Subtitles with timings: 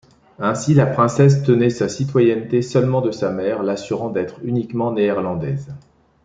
[0.39, 5.75] Ainsi, la princesse tenait sa citoyenneté seulement de sa mère, l’assurant d’être uniquement néerlandaise.